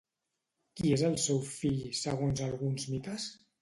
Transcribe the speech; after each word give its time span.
Qui 0.79 0.93
és 0.95 1.03
el 1.11 1.19
seu 1.27 1.43
fill, 1.51 1.79
segons 2.03 2.47
alguns 2.51 2.93
mites? 2.97 3.35